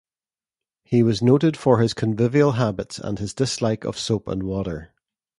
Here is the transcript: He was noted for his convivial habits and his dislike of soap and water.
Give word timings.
He 0.83 1.03
was 1.03 1.21
noted 1.21 1.55
for 1.55 1.77
his 1.77 1.93
convivial 1.93 2.53
habits 2.53 2.97
and 2.97 3.19
his 3.19 3.35
dislike 3.35 3.83
of 3.85 3.99
soap 3.99 4.27
and 4.29 4.41
water. 4.41 4.95